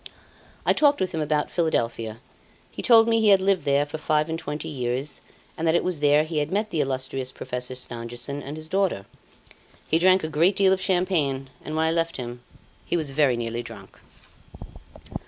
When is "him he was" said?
12.17-13.11